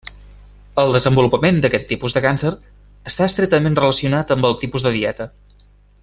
El 0.83 0.93
desenvolupament 0.95 1.59
d’aquest 1.65 1.85
tipus 1.91 2.17
de 2.17 2.23
càncer 2.25 2.53
està 3.13 3.27
estretament 3.33 3.77
relacionat 3.83 4.37
amb 4.37 4.49
el 4.51 4.57
tipus 4.63 4.87
de 4.89 4.95
dieta. 5.01 5.29